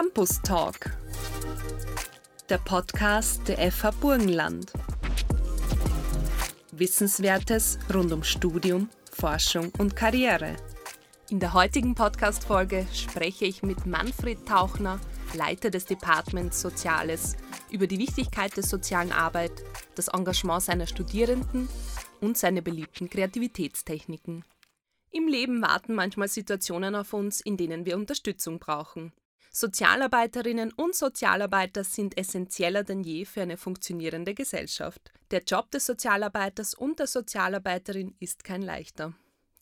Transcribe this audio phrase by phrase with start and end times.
[0.00, 0.96] Campus Talk,
[2.48, 4.72] der Podcast der FH Burgenland.
[6.72, 10.56] Wissenswertes rund um Studium, Forschung und Karriere.
[11.28, 14.98] In der heutigen Podcast-Folge spreche ich mit Manfred Tauchner,
[15.34, 17.36] Leiter des Departments Soziales,
[17.70, 19.52] über die Wichtigkeit der sozialen Arbeit,
[19.96, 21.68] das Engagement seiner Studierenden
[22.22, 24.46] und seine beliebten Kreativitätstechniken.
[25.10, 29.12] Im Leben warten manchmal Situationen auf uns, in denen wir Unterstützung brauchen.
[29.52, 35.12] Sozialarbeiterinnen und Sozialarbeiter sind essentieller denn je für eine funktionierende Gesellschaft.
[35.32, 39.12] Der Job des Sozialarbeiters und der Sozialarbeiterin ist kein leichter.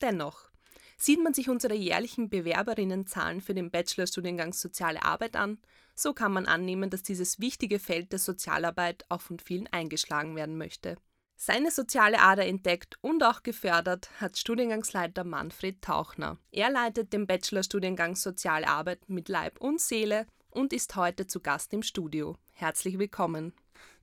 [0.02, 0.50] Dennoch,
[0.98, 5.58] sieht man sich unsere jährlichen Bewerberinnenzahlen für den Bachelorstudiengang Soziale Arbeit an,
[5.94, 10.58] so kann man annehmen, dass dieses wichtige Feld der Sozialarbeit auch von vielen eingeschlagen werden
[10.58, 10.96] möchte.
[11.40, 16.36] Seine soziale Ader entdeckt und auch gefördert hat Studiengangsleiter Manfred Tauchner.
[16.50, 21.72] Er leitet den Bachelorstudiengang Soziale Arbeit mit Leib und Seele und ist heute zu Gast
[21.72, 22.36] im Studio.
[22.54, 23.52] Herzlich willkommen.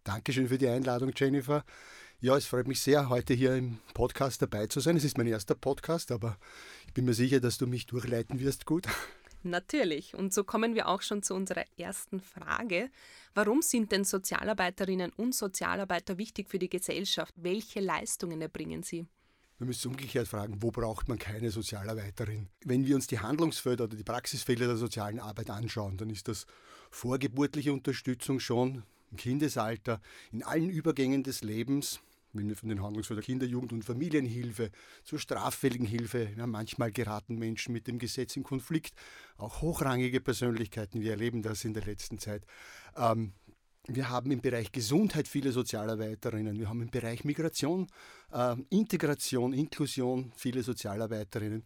[0.06, 1.66] Dankeschön für die Einladung, Jennifer.
[2.22, 4.96] Ja, es freut mich sehr, heute hier im Podcast dabei zu sein.
[4.96, 6.38] Es ist mein erster Podcast, aber
[6.88, 8.88] ich bin mir sicher, dass du mich durchleiten wirst gut.
[9.46, 10.16] Natürlich.
[10.16, 12.90] Und so kommen wir auch schon zu unserer ersten Frage.
[13.36, 17.34] Warum sind denn Sozialarbeiterinnen und Sozialarbeiter wichtig für die Gesellschaft?
[17.38, 19.06] Welche Leistungen erbringen sie?
[19.60, 22.50] Wir müssen umgekehrt fragen, wo braucht man keine Sozialarbeiterin?
[22.66, 26.46] Wenn wir uns die Handlungsfelder oder die Praxisfelder der sozialen Arbeit anschauen, dann ist das
[26.90, 30.02] vorgeburtliche Unterstützung schon im Kindesalter,
[30.32, 32.02] in allen Übergängen des Lebens,
[32.36, 34.72] wenn wir von den Handlungsfeldern Kinder-, Jugend- und Familienhilfe
[35.04, 38.94] zur straffälligen Hilfe, ja, manchmal geraten Menschen mit dem Gesetz in Konflikt,
[39.38, 42.46] auch hochrangige Persönlichkeiten, wir erleben das in der letzten Zeit.
[42.96, 43.34] Ähm,
[43.88, 46.58] wir haben im Bereich Gesundheit viele Sozialarbeiterinnen.
[46.58, 47.88] Wir haben im Bereich Migration,
[48.32, 51.64] äh, Integration, Inklusion viele Sozialarbeiterinnen.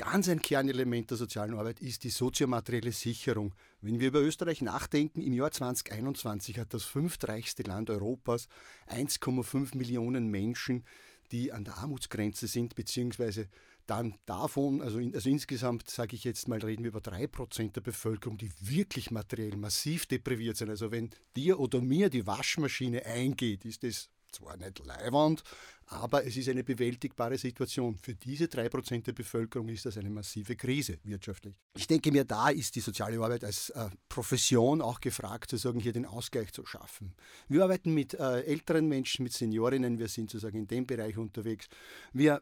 [0.00, 3.54] Ganz ein Kernelement der sozialen Arbeit ist die soziomaterielle Sicherung.
[3.82, 8.48] Wenn wir über Österreich nachdenken, im Jahr 2021 hat das fünftreichste Land Europas
[8.88, 10.84] 1,5 Millionen Menschen,
[11.32, 13.48] die an der Armutsgrenze sind, beziehungsweise
[13.84, 17.82] dann davon, also, in, also insgesamt sage ich jetzt mal, reden wir über 3% der
[17.82, 20.70] Bevölkerung, die wirklich materiell massiv depriviert sind.
[20.70, 25.42] Also wenn dir oder mir die Waschmaschine eingeht, ist das zwar nicht leiwand,
[25.86, 27.96] aber es ist eine bewältigbare Situation.
[27.96, 31.54] Für diese 3% der Bevölkerung ist das eine massive Krise wirtschaftlich.
[31.76, 35.92] Ich denke mir, da ist die soziale Arbeit als äh, Profession auch gefragt, sozusagen hier
[35.92, 37.14] den Ausgleich zu schaffen.
[37.48, 41.66] Wir arbeiten mit äh, älteren Menschen, mit Seniorinnen, wir sind sozusagen in dem Bereich unterwegs.
[42.12, 42.40] Wir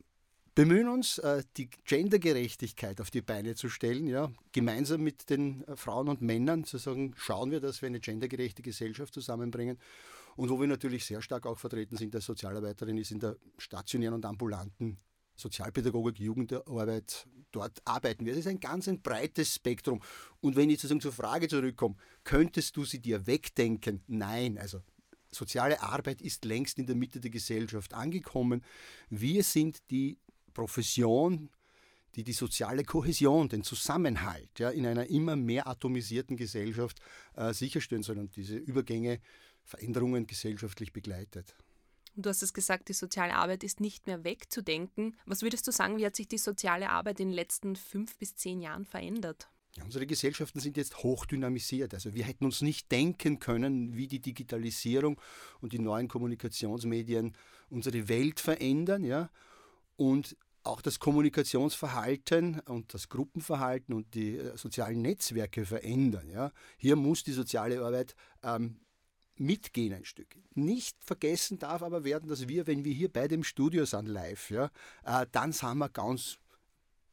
[0.58, 5.76] bemühen uns, äh, die Gendergerechtigkeit auf die Beine zu stellen, ja, gemeinsam mit den äh,
[5.76, 9.78] Frauen und Männern zu sagen, schauen wir, dass wir eine gendergerechte Gesellschaft zusammenbringen.
[10.38, 14.14] Und wo wir natürlich sehr stark auch vertreten sind als Sozialarbeiterin, ist in der stationären
[14.14, 14.96] und ambulanten
[15.34, 17.26] Sozialpädagogik, Jugendarbeit.
[17.50, 18.34] Dort arbeiten wir.
[18.34, 20.00] Es ist ein ganz ein breites Spektrum.
[20.40, 24.04] Und wenn ich sozusagen zur Frage zurückkomme, könntest du sie dir wegdenken?
[24.06, 24.80] Nein, also
[25.32, 28.62] soziale Arbeit ist längst in der Mitte der Gesellschaft angekommen.
[29.10, 30.18] Wir sind die
[30.54, 31.50] Profession,
[32.14, 37.00] die die soziale Kohäsion, den Zusammenhalt ja, in einer immer mehr atomisierten Gesellschaft
[37.34, 39.20] äh, sicherstellen soll und diese Übergänge
[39.68, 41.54] Veränderungen gesellschaftlich begleitet.
[42.16, 45.16] Du hast es gesagt, die soziale Arbeit ist nicht mehr wegzudenken.
[45.26, 48.34] Was würdest du sagen, wie hat sich die soziale Arbeit in den letzten fünf bis
[48.34, 49.48] zehn Jahren verändert?
[49.76, 51.94] Ja, unsere Gesellschaften sind jetzt hochdynamisiert.
[51.94, 55.20] Also wir hätten uns nicht denken können, wie die Digitalisierung
[55.60, 57.36] und die neuen Kommunikationsmedien
[57.68, 59.04] unsere Welt verändern.
[59.04, 59.30] Ja?
[59.96, 66.28] Und auch das Kommunikationsverhalten und das Gruppenverhalten und die äh, sozialen Netzwerke verändern.
[66.30, 66.50] Ja?
[66.78, 68.80] Hier muss die soziale Arbeit ähm,
[69.40, 70.36] mitgehen ein Stück.
[70.54, 74.50] Nicht vergessen darf aber werden, dass wir, wenn wir hier bei dem Studio sind live,
[74.50, 74.70] ja,
[75.04, 76.38] äh, dann sind wir ganz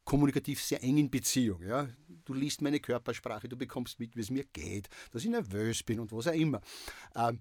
[0.04, 1.62] kommunikativ sehr eng in Beziehung.
[1.62, 1.88] Ja.
[2.24, 6.00] Du liest meine Körpersprache, du bekommst mit, wie es mir geht, dass ich nervös bin
[6.00, 6.60] und was auch immer.
[7.14, 7.40] Ähm,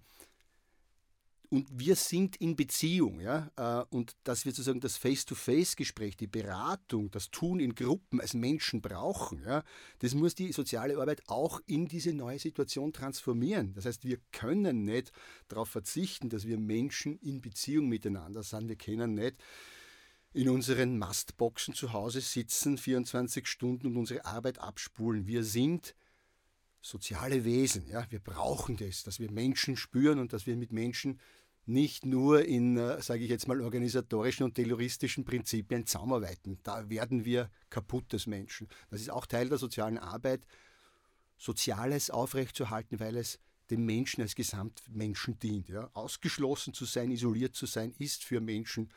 [1.50, 7.12] und wir sind in Beziehung, ja, äh, und dass wir sozusagen das Face-to-Face-Gespräch, die Beratung,
[7.12, 9.64] das Tun in Gruppen als Menschen brauchen, ja,
[10.00, 13.74] das muss die soziale Arbeit auch in diese neue Situation transformieren.
[13.74, 15.12] Das heißt, wir können nicht
[15.48, 18.68] darauf verzichten, dass wir Menschen in Beziehung miteinander sind.
[18.68, 19.36] Wir können nicht
[20.34, 25.28] in unseren Mastboxen zu Hause sitzen, 24 Stunden und unsere Arbeit abspulen.
[25.28, 25.96] Wir sind
[26.86, 27.88] soziale Wesen.
[27.88, 28.06] Ja?
[28.10, 31.20] Wir brauchen das, dass wir Menschen spüren und dass wir mit Menschen
[31.66, 36.60] nicht nur in, äh, sage ich jetzt mal, organisatorischen und terroristischen Prinzipien zusammenarbeiten.
[36.62, 38.68] Da werden wir kaputt als Menschen.
[38.92, 40.46] Das ist auch Teil der sozialen Arbeit,
[41.38, 43.40] Soziales aufrechtzuerhalten, weil es
[43.72, 45.70] dem Menschen als Gesamtmenschen dient.
[45.70, 45.90] Ja?
[45.94, 48.90] Ausgeschlossen zu sein, isoliert zu sein, ist für Menschen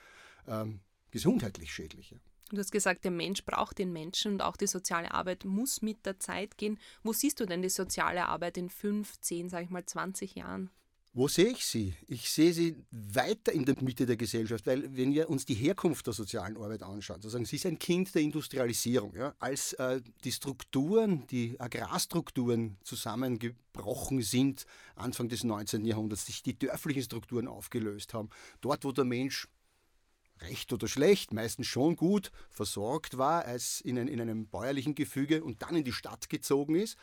[0.46, 0.80] ähm,
[1.10, 2.14] gesundheitlich schädlich.
[2.50, 6.06] Du hast gesagt, der Mensch braucht den Menschen und auch die soziale Arbeit muss mit
[6.06, 6.78] der Zeit gehen.
[7.02, 10.70] Wo siehst du denn die soziale Arbeit in fünf, zehn, sag ich mal, 20 Jahren?
[11.14, 11.94] Wo sehe ich sie?
[12.06, 16.06] Ich sehe sie weiter in der Mitte der Gesellschaft, weil wenn wir uns die Herkunft
[16.06, 19.14] der sozialen Arbeit anschauen, sozusagen, sie ist ein Kind der Industrialisierung.
[19.16, 19.34] Ja?
[19.38, 25.84] Als äh, die Strukturen, die Agrarstrukturen zusammengebrochen sind, Anfang des 19.
[25.84, 28.30] Jahrhunderts, sich die dörflichen Strukturen aufgelöst haben,
[28.60, 29.48] dort, wo der Mensch
[30.42, 35.42] recht oder schlecht, meistens schon gut versorgt war, als in, ein, in einem bäuerlichen Gefüge
[35.42, 36.96] und dann in die Stadt gezogen ist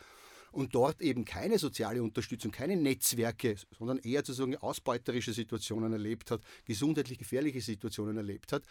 [0.52, 6.40] und dort eben keine soziale Unterstützung, keine Netzwerke, sondern eher sozusagen ausbeuterische Situationen erlebt hat,
[6.64, 8.64] gesundheitlich gefährliche Situationen erlebt hat.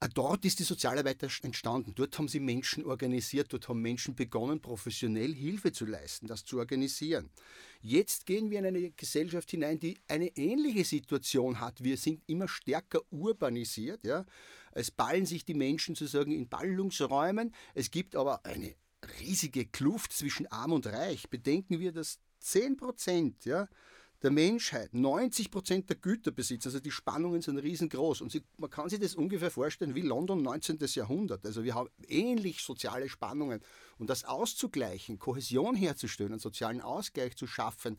[0.00, 1.94] Äh, dort ist die Sozialarbeit entstanden.
[1.94, 6.58] Dort haben sie Menschen organisiert, dort haben Menschen begonnen, professionell Hilfe zu leisten, das zu
[6.58, 7.30] organisieren.
[7.80, 11.82] Jetzt gehen wir in eine Gesellschaft hinein, die eine ähnliche Situation hat.
[11.82, 14.04] Wir sind immer stärker urbanisiert.
[14.04, 14.26] Ja?
[14.72, 17.54] Es ballen sich die Menschen sozusagen in Ballungsräumen.
[17.74, 18.74] Es gibt aber eine
[19.20, 21.30] riesige Kluft zwischen Arm und Reich.
[21.30, 23.68] Bedenken wir, dass 10 Prozent ja,
[24.22, 26.68] der Menschheit 90 Prozent der Güter besitzen.
[26.68, 28.22] Also die Spannungen sind riesengroß.
[28.22, 30.78] Und sie, man kann sich das ungefähr vorstellen wie London 19.
[30.94, 31.44] Jahrhundert.
[31.44, 33.60] Also wir haben ähnlich soziale Spannungen.
[33.98, 37.98] Und das auszugleichen, Kohäsion herzustellen, einen sozialen Ausgleich zu schaffen,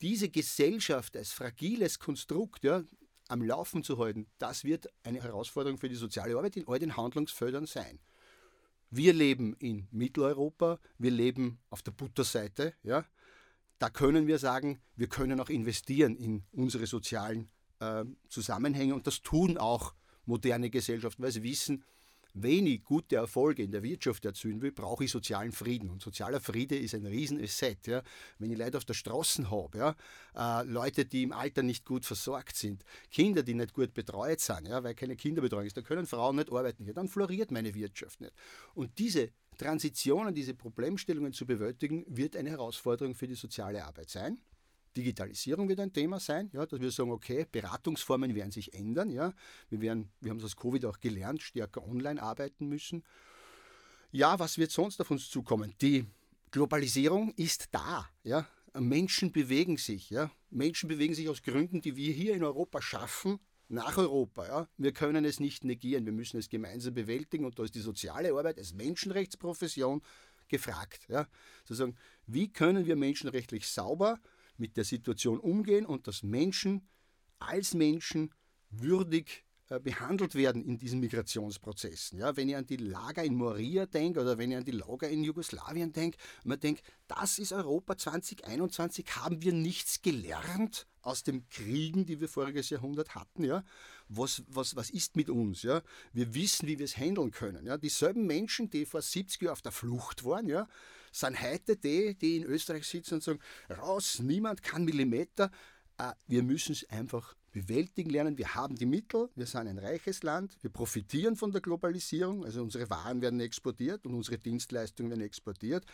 [0.00, 2.82] diese Gesellschaft als fragiles Konstrukt ja,
[3.28, 6.96] am Laufen zu halten, das wird eine Herausforderung für die soziale Arbeit in all den
[6.96, 7.98] Handlungsfeldern sein.
[8.90, 12.74] Wir leben in Mitteleuropa, wir leben auf der Butterseite.
[12.82, 13.04] Ja?
[13.78, 17.50] Da können wir sagen, wir können auch investieren in unsere sozialen
[17.80, 19.94] äh, Zusammenhänge und das tun auch
[20.24, 21.84] moderne Gesellschaften, weil sie wissen,
[22.38, 25.88] wenn ich gute Erfolge in der Wirtschaft erzielen will, brauche ich sozialen Frieden.
[25.88, 27.86] Und sozialer Friede ist ein Riesenasset.
[27.86, 28.02] Ja.
[28.38, 29.96] Wenn ich Leute auf der Straße habe, ja,
[30.60, 34.68] äh, Leute, die im Alter nicht gut versorgt sind, Kinder, die nicht gut betreut sind,
[34.68, 36.84] ja, weil keine Kinderbetreuung ist, da können Frauen nicht arbeiten.
[36.84, 38.34] Ja, dann floriert meine Wirtschaft nicht.
[38.74, 44.40] Und diese Transitionen, diese Problemstellungen zu bewältigen, wird eine Herausforderung für die soziale Arbeit sein.
[44.96, 49.10] Digitalisierung wird ein Thema sein, ja, dass wir sagen, okay, Beratungsformen werden sich ändern.
[49.10, 49.34] Ja.
[49.68, 53.04] Wir, werden, wir haben es aus Covid auch gelernt, stärker online arbeiten müssen.
[54.10, 55.74] Ja, was wird sonst auf uns zukommen?
[55.80, 56.06] Die
[56.50, 58.08] Globalisierung ist da.
[58.24, 58.46] Ja.
[58.74, 60.10] Menschen bewegen sich.
[60.10, 60.30] Ja.
[60.50, 63.38] Menschen bewegen sich aus Gründen, die wir hier in Europa schaffen,
[63.68, 64.46] nach Europa.
[64.46, 64.68] Ja.
[64.76, 68.30] Wir können es nicht negieren, wir müssen es gemeinsam bewältigen und da ist die soziale
[68.30, 70.02] Arbeit als Menschenrechtsprofession
[70.48, 71.06] gefragt.
[71.08, 71.26] Ja.
[71.64, 71.96] Sozusagen,
[72.26, 74.20] wie können wir menschenrechtlich sauber
[74.56, 76.88] mit der Situation umgehen und dass Menschen
[77.38, 78.32] als Menschen
[78.70, 82.20] würdig behandelt werden in diesen Migrationsprozessen.
[82.20, 85.08] Ja, wenn ich an die Lager in Moria denke oder wenn ich an die Lager
[85.08, 91.48] in Jugoslawien denke, man denkt, das ist Europa 2021, haben wir nichts gelernt aus den
[91.48, 93.44] Kriegen, die wir voriges Jahrhundert hatten.
[93.44, 93.64] Ja?
[94.08, 95.62] Was, was, was ist mit uns?
[95.62, 95.82] Ja?
[96.12, 97.66] Wir wissen, wie wir es handeln können.
[97.66, 97.76] Ja?
[97.76, 100.68] Dieselben Menschen, die vor 70 Jahren auf der Flucht waren, ja,
[101.12, 103.40] sind heute die, die in Österreich sitzen und sagen,
[103.70, 105.50] raus, niemand kann Millimeter.
[105.98, 108.36] Äh, wir müssen es einfach bewältigen lernen.
[108.36, 112.62] Wir haben die Mittel, wir sind ein reiches Land, wir profitieren von der Globalisierung, also
[112.62, 115.86] unsere Waren werden exportiert und unsere Dienstleistungen werden exportiert.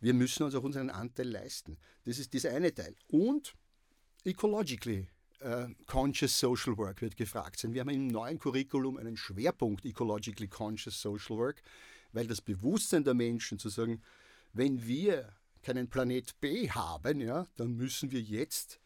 [0.00, 1.76] Wir müssen uns auch unseren Anteil leisten.
[2.06, 2.96] Das ist dieser eine Teil.
[3.08, 3.54] Und
[4.24, 5.06] ecologically
[5.44, 7.74] uh, conscious social work wird gefragt sein.
[7.74, 11.60] Wir haben im neuen Curriculum einen Schwerpunkt ecologically conscious social work,
[12.14, 14.00] weil das Bewusstsein der Menschen zu sagen,
[14.54, 15.28] wenn wir
[15.62, 18.80] keinen Planet B haben, ja, dann müssen wir jetzt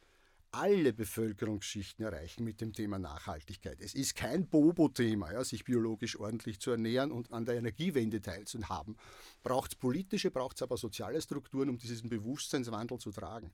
[0.50, 3.80] alle Bevölkerungsschichten erreichen mit dem Thema Nachhaltigkeit.
[3.80, 8.96] Es ist kein Bobo-Thema, ja, sich biologisch ordentlich zu ernähren und an der Energiewende teilzuhaben.
[9.42, 13.52] Braucht es politische, braucht es aber soziale Strukturen, um diesen Bewusstseinswandel zu tragen.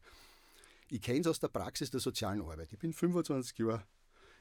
[0.89, 2.73] Ich kenne es aus der Praxis der sozialen Arbeit.
[2.73, 3.85] Ich bin 25 Jahre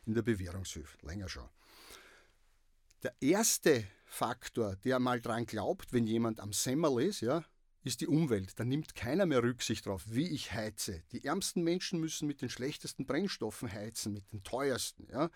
[0.06, 1.50] in der Bewährungshilfe, länger schon.
[3.02, 7.44] Der erste Faktor, der mal dran glaubt, wenn jemand am Semmel ist, ja,
[7.84, 8.60] ist die Umwelt.
[8.60, 11.04] Da nimmt keiner mehr Rücksicht darauf, wie ich heize.
[11.12, 15.08] Die ärmsten Menschen müssen mit den schlechtesten Brennstoffen heizen, mit den teuersten.
[15.12, 15.30] Ja.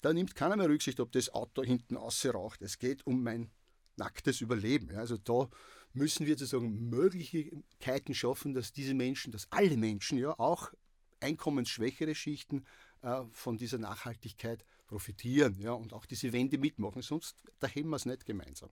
[0.00, 2.62] Da nimmt keiner mehr Rücksicht, ob das Auto hinten raucht.
[2.62, 3.50] Es geht um mein
[3.96, 4.90] nacktes Überleben.
[4.90, 4.98] Ja.
[4.98, 5.48] Also da
[5.92, 10.72] müssen wir sozusagen Möglichkeiten schaffen, dass diese Menschen, dass alle Menschen, ja auch
[11.20, 12.64] einkommensschwächere Schichten
[13.02, 17.02] äh, von dieser Nachhaltigkeit profitieren ja, und auch diese Wende mitmachen.
[17.02, 18.70] Sonst da haben wir es nicht gemeinsam.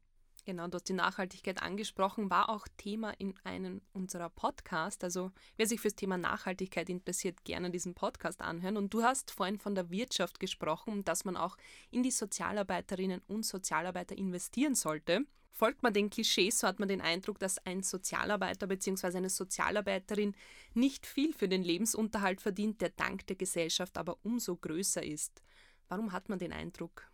[0.48, 5.04] Genau, du hast die Nachhaltigkeit angesprochen, war auch Thema in einem unserer Podcasts.
[5.04, 8.78] Also wer sich fürs Thema Nachhaltigkeit interessiert, gerne diesen Podcast anhören.
[8.78, 11.58] Und du hast vorhin von der Wirtschaft gesprochen, dass man auch
[11.90, 15.26] in die Sozialarbeiterinnen und Sozialarbeiter investieren sollte.
[15.50, 19.18] Folgt man den Klischees, so hat man den Eindruck, dass ein Sozialarbeiter bzw.
[19.18, 20.34] eine Sozialarbeiterin
[20.72, 25.42] nicht viel für den Lebensunterhalt verdient, der dank der Gesellschaft aber umso größer ist.
[25.88, 27.10] Warum hat man den Eindruck?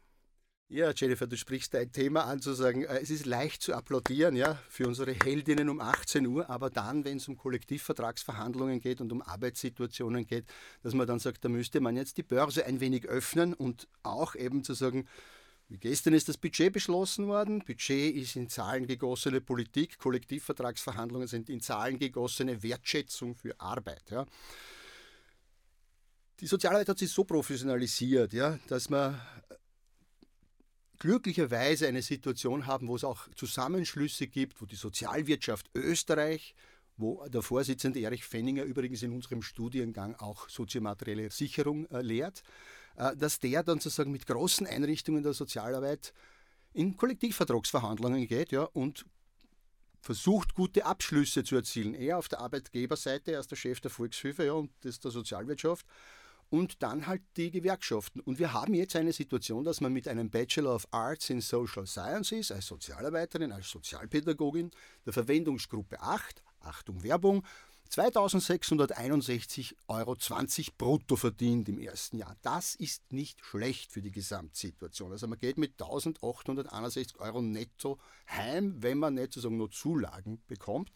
[0.68, 4.34] Ja, Jennifer, du sprichst ein Thema an, zu sagen, äh, es ist leicht zu applaudieren,
[4.34, 9.12] ja, für unsere Heldinnen um 18 Uhr, aber dann, wenn es um Kollektivvertragsverhandlungen geht und
[9.12, 10.46] um Arbeitssituationen geht,
[10.82, 14.34] dass man dann sagt, da müsste man jetzt die Börse ein wenig öffnen und auch
[14.34, 15.06] eben zu sagen,
[15.68, 17.62] wie gestern ist das Budget beschlossen worden.
[17.64, 24.10] Budget ist in Zahlen gegossene Politik, Kollektivvertragsverhandlungen sind in Zahlen gegossene Wertschätzung für Arbeit.
[24.10, 24.24] Ja.
[26.40, 29.20] Die Sozialarbeit hat sich so professionalisiert, ja, dass man
[31.04, 36.54] glücklicherweise eine Situation haben, wo es auch Zusammenschlüsse gibt, wo die Sozialwirtschaft Österreich,
[36.96, 42.42] wo der Vorsitzende Erich Fenninger übrigens in unserem Studiengang auch soziomaterielle Sicherung äh, lehrt,
[42.96, 46.14] äh, dass der dann sozusagen mit großen Einrichtungen der Sozialarbeit
[46.72, 49.04] in Kollektivvertragsverhandlungen geht ja, und
[50.00, 51.92] versucht, gute Abschlüsse zu erzielen.
[51.92, 55.84] Er auf der Arbeitgeberseite, er ist der Chef der Volkshilfe ja, und das der Sozialwirtschaft
[56.54, 58.20] und dann halt die Gewerkschaften.
[58.20, 61.84] Und wir haben jetzt eine Situation, dass man mit einem Bachelor of Arts in Social
[61.84, 64.70] Sciences als Sozialarbeiterin, als Sozialpädagogin
[65.04, 67.44] der Verwendungsgruppe 8, Achtung Werbung,
[67.90, 70.16] 2661,20 Euro
[70.78, 72.36] brutto verdient im ersten Jahr.
[72.42, 75.10] Das ist nicht schlecht für die Gesamtsituation.
[75.10, 77.98] Also man geht mit 1861 Euro netto
[78.30, 80.92] heim, wenn man nicht sozusagen nur Zulagen bekommt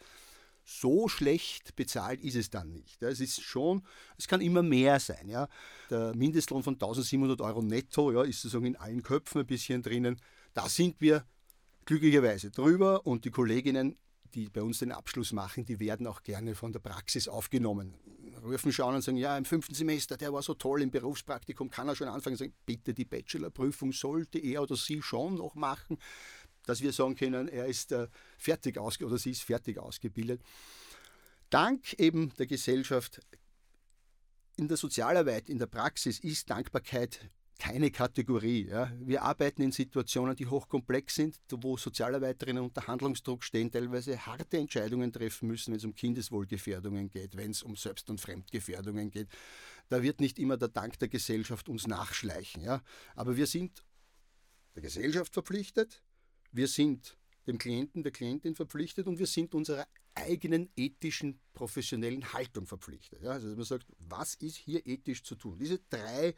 [0.69, 3.03] so schlecht bezahlt ist es dann nicht.
[3.03, 3.83] Es ist schon,
[4.19, 5.29] es kann immer mehr sein.
[5.29, 5.49] Ja.
[5.91, 10.21] Der Mindestlohn von 1700 Euro netto ja, ist sozusagen in allen Köpfen ein bisschen drinnen.
[10.53, 11.25] Da sind wir
[11.87, 13.97] glücklicherweise drüber und die Kolleginnen,
[14.35, 17.95] die bei uns den Abschluss machen, die werden auch gerne von der Praxis aufgenommen.
[18.45, 21.89] Rufen schauen und sagen, ja, im fünften Semester, der war so toll im Berufspraktikum, kann
[21.89, 25.99] er schon anfangen sagen, bitte die Bachelorprüfung sollte er oder sie schon noch machen
[26.69, 30.43] dass wir sagen können, er ist äh, fertig ausge oder sie ist fertig ausgebildet.
[31.51, 33.21] Dank eben der Gesellschaft
[34.57, 38.69] in der Sozialarbeit, in der Praxis ist Dankbarkeit keine Kategorie.
[38.69, 38.93] Ja.
[39.01, 45.13] Wir arbeiten in Situationen, die hochkomplex sind, wo Sozialarbeiterinnen unter Handlungsdruck stehen, teilweise harte Entscheidungen
[45.13, 49.29] treffen müssen, wenn es um Kindeswohlgefährdungen geht, wenn es um Selbst- und Fremdgefährdungen geht.
[49.89, 52.63] Da wird nicht immer der Dank der Gesellschaft uns nachschleichen.
[52.63, 52.83] Ja.
[53.17, 53.85] Aber wir sind
[54.75, 56.03] der Gesellschaft verpflichtet,
[56.53, 62.67] wir sind dem Klienten, der Klientin verpflichtet und wir sind unserer eigenen ethischen, professionellen Haltung
[62.67, 63.23] verpflichtet.
[63.23, 65.59] Ja, also man sagt, was ist hier ethisch zu tun?
[65.59, 66.35] Diese drei,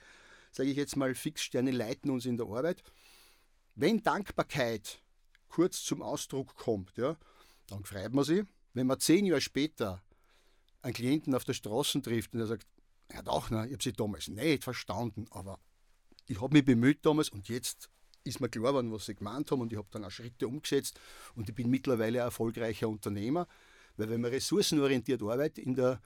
[0.52, 2.82] sage ich jetzt mal, Fixsterne leiten uns in der Arbeit.
[3.74, 5.02] Wenn Dankbarkeit
[5.48, 7.16] kurz zum Ausdruck kommt, ja,
[7.66, 8.44] dann freut man sich.
[8.74, 10.02] Wenn man zehn Jahre später
[10.82, 12.66] einen Klienten auf der Straße trifft und er sagt,
[13.12, 15.58] ja doch, ne, ich habe sie damals nicht verstanden, aber
[16.26, 17.90] ich habe mich bemüht damals und jetzt
[18.24, 20.98] ist mir klar geworden, was sie gemeint haben und ich habe dann auch Schritte umgesetzt
[21.34, 23.46] und ich bin mittlerweile ein erfolgreicher Unternehmer,
[23.96, 26.00] weil wenn man ressourcenorientiert arbeitet in der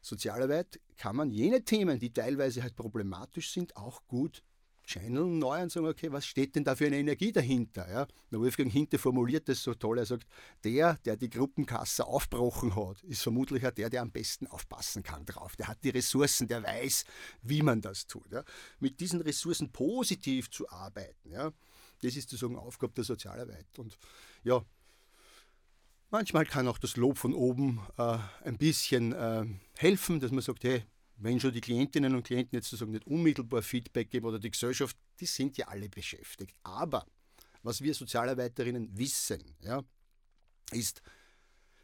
[0.00, 4.42] Sozialarbeit, kann man jene Themen, die teilweise halt problematisch sind, auch gut
[4.90, 7.88] channeln neu und sagen, okay, was steht denn da für eine Energie dahinter?
[7.90, 8.06] Ja?
[8.30, 10.26] Der Wolfgang Hinte formuliert das so toll, er sagt,
[10.64, 15.24] der, der die Gruppenkasse aufbrochen hat, ist vermutlich auch der, der am besten aufpassen kann
[15.24, 15.56] drauf.
[15.56, 17.04] Der hat die Ressourcen, der weiß,
[17.42, 18.32] wie man das tut.
[18.32, 18.44] Ja?
[18.78, 21.52] Mit diesen Ressourcen positiv zu arbeiten, ja?
[22.02, 23.78] das ist sozusagen Aufgabe der Sozialarbeit.
[23.78, 23.98] Und
[24.42, 24.64] ja,
[26.10, 30.64] manchmal kann auch das Lob von oben äh, ein bisschen äh, helfen, dass man sagt,
[30.64, 30.84] hey,
[31.20, 34.96] wenn schon die Klientinnen und Klienten jetzt sozusagen nicht unmittelbar Feedback geben oder die Gesellschaft,
[35.20, 36.56] die sind ja alle beschäftigt.
[36.62, 37.06] Aber
[37.62, 39.84] was wir Sozialarbeiterinnen wissen, ja,
[40.72, 41.02] ist,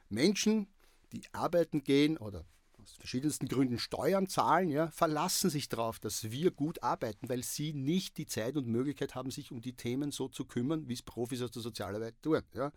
[0.09, 0.69] Menschen,
[1.13, 2.47] die arbeiten gehen oder
[2.87, 7.73] aus verschiedensten Gründen Steuern zahlen, ja, verlassen sich darauf, dass wir gut arbeiten, weil sie
[7.73, 11.03] nicht die Zeit und Möglichkeit haben, sich um die Themen so zu kümmern, wie es
[11.03, 12.43] Profis aus der Sozialarbeit tun.
[12.55, 12.73] Ja.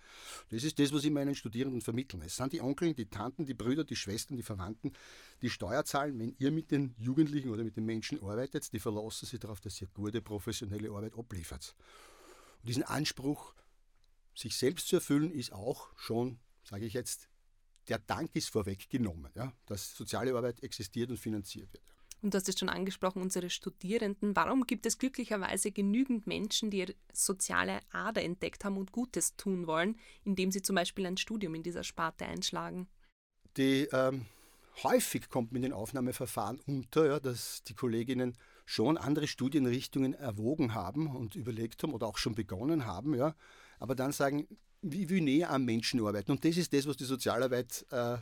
[0.49, 2.23] Das ist das, was ich meinen Studierenden vermitteln.
[2.23, 4.93] Es sind die Onkeln, die Tanten, die Brüder, die Schwestern, die Verwandten,
[5.43, 6.17] die Steuer zahlen.
[6.17, 9.79] Wenn ihr mit den Jugendlichen oder mit den Menschen arbeitet, die verlassen sich darauf, dass
[9.79, 11.75] ihr gute professionelle Arbeit abliefert.
[12.61, 13.53] Und diesen Anspruch,
[14.33, 17.28] sich selbst zu erfüllen, ist auch schon, sage ich jetzt,
[17.89, 21.83] der Dank ist vorweggenommen, ja, dass soziale Arbeit existiert und finanziert wird.
[22.21, 24.35] Und du hast es schon angesprochen, unsere Studierenden.
[24.35, 29.67] Warum gibt es glücklicherweise genügend Menschen, die ihre soziale Ader entdeckt haben und Gutes tun
[29.67, 32.87] wollen, indem sie zum Beispiel ein Studium in dieser Sparte einschlagen?
[33.55, 34.25] Die, ähm,
[34.83, 41.15] häufig kommt mit den Aufnahmeverfahren unter, ja, dass die Kolleginnen schon andere Studienrichtungen erwogen haben
[41.15, 43.33] und überlegt haben oder auch schon begonnen haben, ja,
[43.79, 44.45] aber dann sagen,
[44.81, 46.31] wie will näher am Menschen arbeiten.
[46.31, 48.17] Und das ist das, was die Sozialarbeit äh,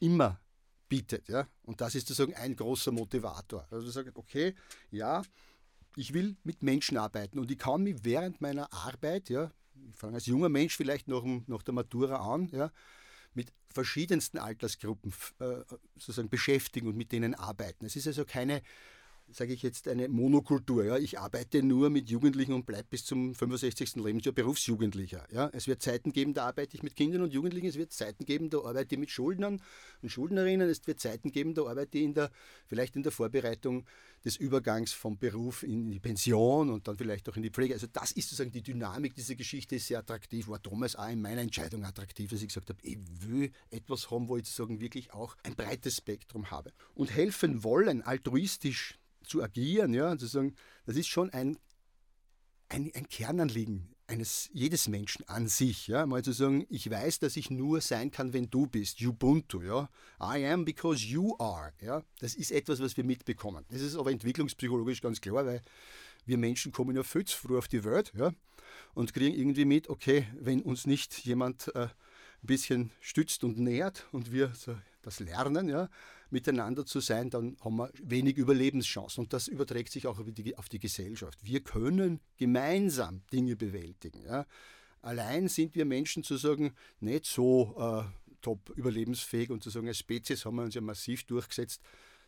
[0.00, 0.40] immer
[0.88, 1.28] bietet.
[1.28, 1.48] Ja?
[1.62, 3.66] Und das ist sozusagen ein großer Motivator.
[3.70, 4.54] Also ich sage, okay,
[4.90, 5.22] ja,
[5.96, 9.50] ich will mit Menschen arbeiten und ich kann mich während meiner Arbeit, ja,
[9.90, 12.70] ich fange als junger Mensch vielleicht noch nach der Matura an, ja,
[13.34, 15.62] mit verschiedensten Altersgruppen äh,
[15.96, 17.86] sozusagen beschäftigen und mit denen arbeiten.
[17.86, 18.62] Es ist also keine
[19.34, 20.84] sage ich jetzt, eine Monokultur.
[20.84, 20.98] Ja?
[20.98, 23.96] Ich arbeite nur mit Jugendlichen und bleibe bis zum 65.
[23.96, 25.26] Lebensjahr Berufsjugendlicher.
[25.32, 25.50] Ja?
[25.52, 27.66] Es wird Zeiten geben, da arbeite ich mit Kindern und Jugendlichen.
[27.66, 29.60] Es wird Zeiten geben, da arbeite ich mit Schuldnern
[30.02, 30.68] und Schuldnerinnen.
[30.68, 32.30] Es wird Zeiten geben, da arbeite ich in der,
[32.66, 33.84] vielleicht in der Vorbereitung
[34.24, 37.74] des Übergangs vom Beruf in die Pension und dann vielleicht auch in die Pflege.
[37.74, 41.20] Also das ist sozusagen die Dynamik dieser Geschichte, ist sehr attraktiv, war damals auch in
[41.20, 45.12] meiner Entscheidung attraktiv, dass ich gesagt habe, ich will etwas haben, wo ich sozusagen wirklich
[45.12, 46.72] auch ein breites Spektrum habe.
[46.94, 48.98] Und helfen wollen, altruistisch
[49.32, 51.56] zu agieren, ja, zu sagen, das ist schon ein,
[52.68, 55.86] ein, ein Kernanliegen eines, jedes Menschen an sich.
[55.88, 56.04] Ja?
[56.04, 59.00] Mal zu sagen, ich weiß, dass ich nur sein kann, wenn du bist.
[59.00, 59.62] Ubuntu.
[59.62, 59.88] Ja?
[60.20, 61.72] I am because you are.
[61.80, 62.02] Ja?
[62.20, 63.64] Das ist etwas, was wir mitbekommen.
[63.70, 65.62] Das ist aber entwicklungspsychologisch ganz klar, weil
[66.26, 68.32] wir Menschen kommen ja viel zu früh auf die Welt ja?
[68.94, 71.90] und kriegen irgendwie mit, okay, wenn uns nicht jemand äh, ein
[72.42, 75.88] bisschen stützt und nährt und wir so das lernen, ja,
[76.30, 79.24] miteinander zu sein, dann haben wir wenig Überlebenschancen.
[79.24, 81.38] Und das überträgt sich auch auf die, auf die Gesellschaft.
[81.42, 84.22] Wir können gemeinsam Dinge bewältigen.
[84.24, 84.46] Ja.
[85.02, 89.98] Allein sind wir Menschen zu sagen, nicht so äh, top überlebensfähig und zu sagen, als
[89.98, 91.82] Spezies haben wir uns ja massiv durchgesetzt,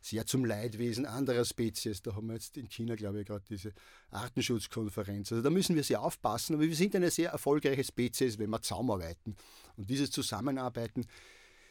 [0.04, 2.02] sehr zum Leidwesen anderer Spezies.
[2.02, 3.72] Da haben wir jetzt in China, glaube ich, gerade diese
[4.10, 5.32] Artenschutzkonferenz.
[5.32, 8.60] Also da müssen wir sehr aufpassen, aber wir sind eine sehr erfolgreiche Spezies, wenn wir
[8.60, 9.34] zusammenarbeiten.
[9.76, 11.06] Und dieses Zusammenarbeiten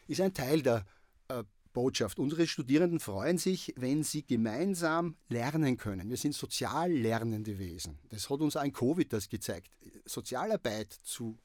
[0.08, 0.86] ist ein Teil der
[1.28, 1.44] äh,
[1.74, 2.20] Botschaft.
[2.20, 6.10] Unsere Studierenden freuen sich, wenn sie gemeinsam lernen können.
[6.10, 8.00] Wir sind sozial lernende Wesen.
[8.10, 9.72] Das hat uns ein Covid das gezeigt.
[10.06, 11.38] Sozialarbeit zu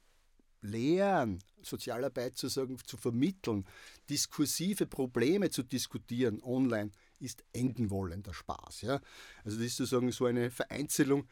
[0.61, 3.65] lehren, Sozialarbeit zu sagen, zu vermitteln,
[4.11, 8.83] diskursive Probleme zu diskutieren online, ist enden wollender Spaß.
[8.83, 9.01] Ja?
[9.45, 11.29] Also das ist sozusagen so eine Vereinzelung,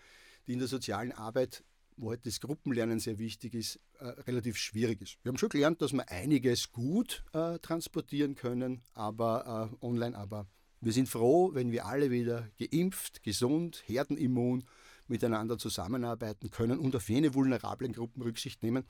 [0.47, 1.64] die in der sozialen Arbeit
[1.96, 5.18] wo halt das Gruppenlernen sehr wichtig ist, äh, relativ schwierig ist.
[5.22, 10.46] Wir haben schon gelernt, dass wir einiges gut äh, transportieren können, aber äh, online, aber
[10.80, 14.64] wir sind froh, wenn wir alle wieder geimpft, gesund, herdenimmun
[15.08, 18.84] miteinander zusammenarbeiten können und auf jene vulnerablen Gruppen Rücksicht nehmen,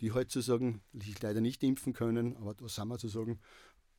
[0.00, 3.38] die heutzutage sich leider nicht impfen können, aber da sind wir zu sagen,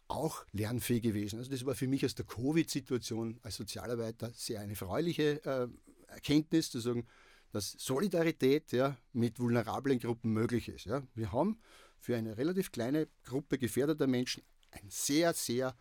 [0.10, 1.40] auch lernfähig gewesen.
[1.40, 5.68] Also das war für mich aus der Covid-Situation als Sozialarbeiter sehr eine erfreuliche äh,
[6.08, 7.06] Erkenntnis, zu sagen,
[7.58, 10.86] dass Solidarität ja, mit vulnerablen Gruppen möglich ist.
[10.86, 11.02] Ja.
[11.16, 11.60] Wir haben
[12.00, 15.76] für eine relativ kleine Gruppe gefährdeter Menschen ein sehr, sehr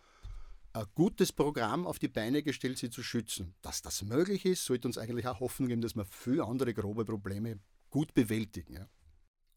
[0.73, 3.53] ein äh, gutes Programm auf die Beine gestellt, sie zu schützen.
[3.61, 7.05] Dass das möglich ist, sollte uns eigentlich auch Hoffnung geben, dass wir viele andere grobe
[7.05, 7.59] Probleme
[7.91, 8.73] gut bewältigen.
[8.73, 8.87] Ja.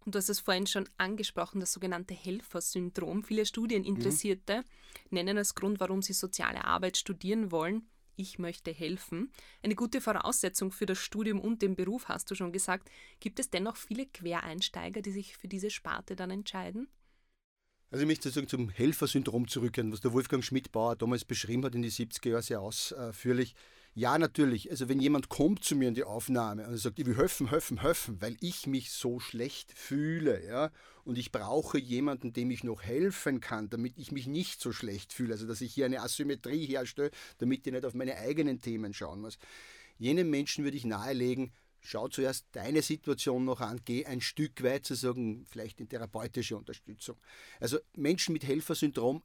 [0.05, 3.25] Und du hast es vorhin schon angesprochen, das sogenannte Helfersyndrom.
[3.25, 4.65] Viele Studieninteressierte mhm.
[5.09, 7.89] nennen als Grund, warum sie soziale Arbeit studieren wollen,
[8.21, 9.33] ich möchte helfen.
[9.63, 12.91] Eine gute Voraussetzung für das Studium und den Beruf, hast du schon gesagt.
[13.19, 16.89] Gibt es dennoch viele Quereinsteiger, die sich für diese Sparte dann entscheiden?
[17.91, 21.83] Also ich möchte sozusagen zum Helfersyndrom zurückkehren, was der Wolfgang Schmidt-Bauer damals beschrieben hat in
[21.83, 23.55] die 70er Jahre sehr ausführlich.
[23.95, 24.71] Ja, natürlich.
[24.71, 27.81] Also wenn jemand kommt zu mir in die Aufnahme und sagt, ich will helfen, helfen,
[27.81, 30.71] helfen, weil ich mich so schlecht fühle, ja,
[31.05, 35.13] und ich brauche jemanden, dem ich noch helfen kann, damit ich mich nicht so schlecht
[35.13, 38.95] fühle, also dass ich hier eine Asymmetrie herstelle, damit ich nicht auf meine eigenen Themen
[38.95, 39.39] schauen muss.
[39.99, 44.87] Jenem Menschen würde ich nahelegen, schau zuerst deine Situation noch an, geh ein Stück weit
[44.87, 47.17] sozusagen vielleicht in therapeutische Unterstützung.
[47.59, 49.23] Also Menschen mit Helfersyndrom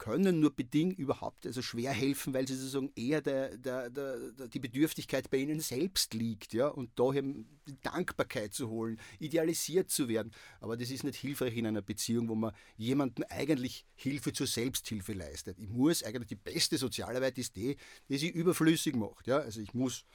[0.00, 4.58] können nur bedingt überhaupt also schwer helfen, weil sie sozusagen eher der, der, der, die
[4.58, 10.32] Bedürftigkeit bei ihnen selbst liegt, ja, und daher die Dankbarkeit zu holen, idealisiert zu werden.
[10.58, 15.12] Aber das ist nicht hilfreich in einer Beziehung, wo man jemandem eigentlich Hilfe zur Selbsthilfe
[15.12, 15.58] leistet.
[15.58, 17.76] Ich muss eigentlich die beste Sozialarbeit ist die,
[18.08, 19.26] die sie überflüssig macht.
[19.26, 20.06] Ja, also ich muss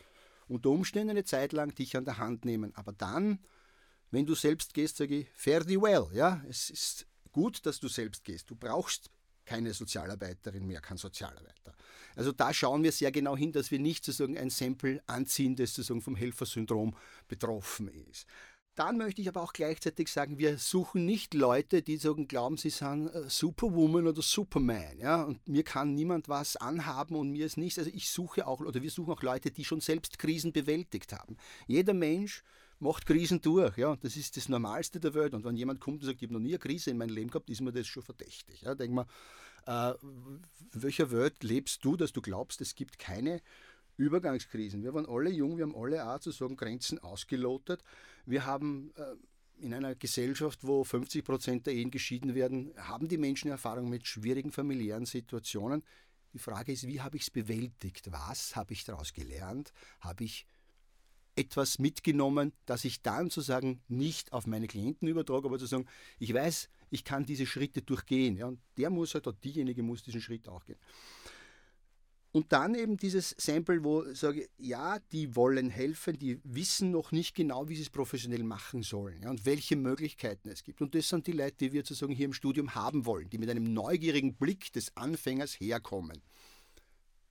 [0.47, 3.37] unter Umständen eine Zeit lang dich an der Hand nehmen, aber dann,
[4.09, 6.07] wenn du selbst gehst, sage ich, fare thee well.
[6.11, 8.49] Ja, es ist gut, dass du selbst gehst.
[8.49, 9.11] Du brauchst
[9.45, 11.73] keine Sozialarbeiterin mehr, kein Sozialarbeiter.
[12.15, 15.73] Also da schauen wir sehr genau hin, dass wir nicht sozusagen ein Sample anziehen, das
[15.73, 16.95] sozusagen vom Helfersyndrom
[17.27, 18.25] betroffen ist.
[18.75, 22.69] Dann möchte ich aber auch gleichzeitig sagen, wir suchen nicht Leute, die sagen, glauben, sie
[22.69, 24.99] sind äh, Superwoman oder Superman.
[24.99, 25.23] Ja?
[25.23, 27.79] Und mir kann niemand was anhaben und mir ist nichts.
[27.79, 31.37] Also ich suche auch, oder wir suchen auch Leute, die schon selbst Krisen bewältigt haben.
[31.67, 32.43] Jeder Mensch
[32.79, 33.77] macht Krisen durch.
[33.77, 35.33] Ja, das ist das Normalste der Welt.
[35.33, 37.29] Und wenn jemand kommt und sagt, ich habe noch nie eine Krise in meinem Leben
[37.29, 38.61] gehabt, ist mir das schon verdächtig.
[38.61, 39.05] Ja, denk mal,
[39.65, 39.93] äh,
[40.71, 43.41] welcher Welt lebst du, dass du glaubst, es gibt keine
[43.97, 44.83] Übergangskrisen?
[44.83, 47.83] Wir waren alle jung, wir haben alle auch zu sagen Grenzen ausgelotet.
[48.25, 53.17] Wir haben äh, in einer Gesellschaft, wo 50 Prozent der Ehen geschieden werden, haben die
[53.17, 55.83] Menschen Erfahrung mit schwierigen familiären Situationen.
[56.33, 58.11] Die Frage ist, wie habe ich es bewältigt?
[58.11, 59.71] Was habe ich daraus gelernt?
[60.01, 60.45] Habe ich
[61.35, 65.85] etwas mitgenommen, das ich dann sozusagen nicht auf meine Klienten übertrage, aber zu sagen,
[66.19, 68.37] ich weiß, ich kann diese Schritte durchgehen.
[68.37, 70.79] Ja, und der muss halt, oder diejenige muss diesen Schritt auch gehen.
[72.31, 77.13] Und dann eben dieses Sample, wo ich sage, ja, die wollen helfen, die wissen noch
[77.13, 80.81] nicht genau, wie sie es professionell machen sollen ja, und welche Möglichkeiten es gibt.
[80.81, 83.49] Und das sind die Leute, die wir sozusagen hier im Studium haben wollen, die mit
[83.49, 86.21] einem neugierigen Blick des Anfängers herkommen.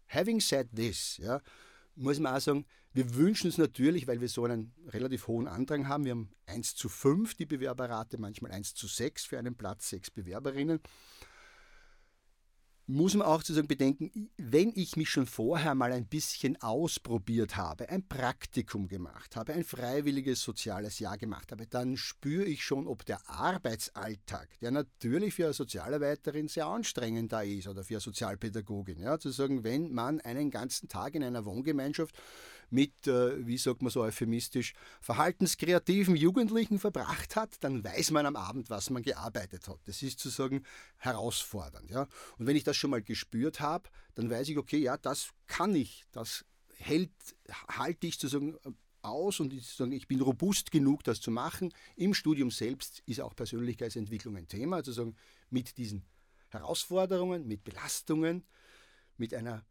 [0.09, 1.43] Having said this, ja,
[1.97, 5.89] muss man auch sagen, wir wünschen uns natürlich, weil wir so einen relativ hohen Andrang
[5.89, 9.91] haben, wir haben 1 zu 5 die Bewerberrate, manchmal 1 zu 6 für einen Platz,
[9.91, 10.79] 6 Bewerberinnen.
[12.87, 17.89] Muss man auch sozusagen bedenken, wenn ich mich schon vorher mal ein bisschen ausprobiert habe,
[17.89, 23.07] ein Praktikum gemacht habe, ein freiwilliges soziales Jahr gemacht habe, dann spüre ich schon, ob
[23.07, 29.01] der Arbeitsalltag, der natürlich für eine Sozialarbeiterin sehr anstrengend da ist oder für eine Sozialpädagogin,
[29.01, 32.15] ja, zu sagen, wenn man einen ganzen Tag in einer Wohngemeinschaft
[32.75, 38.35] mit, äh, wie sagt man so euphemistisch, verhaltenskreativen Jugendlichen verbracht hat, dann weiß man am
[38.35, 39.79] Abend, was man gearbeitet hat.
[39.85, 40.65] Das ist sozusagen
[40.97, 41.89] herausfordernd.
[41.91, 42.09] Ja?
[42.37, 45.75] Und wenn ich das schon mal gespürt habe, dann weiß ich, okay, ja, das kann
[45.77, 46.45] ich, das
[46.77, 47.13] hält,
[47.69, 51.73] halte ich sozusagen äh, aus und ich, ich bin robust genug, das zu machen.
[51.95, 55.15] Im Studium selbst ist auch Persönlichkeitsentwicklung ein Thema, also
[55.49, 56.05] mit diesen
[56.49, 58.45] Herausforderungen, mit Belastungen,
[59.17, 59.65] mit einer